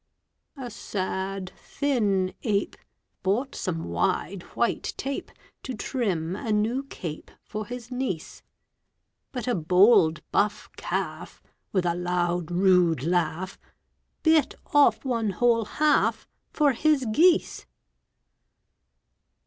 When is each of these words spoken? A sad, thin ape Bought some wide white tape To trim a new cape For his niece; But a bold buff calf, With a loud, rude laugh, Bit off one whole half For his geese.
A 0.57 0.71
sad, 0.71 1.51
thin 1.55 2.33
ape 2.41 2.75
Bought 3.21 3.53
some 3.53 3.83
wide 3.83 4.41
white 4.57 4.95
tape 4.97 5.31
To 5.61 5.75
trim 5.75 6.35
a 6.35 6.51
new 6.51 6.85
cape 6.85 7.29
For 7.43 7.67
his 7.67 7.91
niece; 7.91 8.41
But 9.31 9.47
a 9.47 9.53
bold 9.53 10.23
buff 10.31 10.71
calf, 10.75 11.43
With 11.71 11.85
a 11.85 11.93
loud, 11.93 12.49
rude 12.49 13.03
laugh, 13.03 13.59
Bit 14.23 14.55
off 14.73 15.05
one 15.05 15.29
whole 15.29 15.65
half 15.65 16.27
For 16.49 16.73
his 16.73 17.05
geese. 17.11 17.67